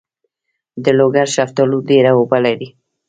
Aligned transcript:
د 0.83 0.85
لوګر 0.97 1.27
شفتالو 1.35 1.77
ډیر 1.89 2.05
اوبه 2.15 2.37
لري. 2.45 2.69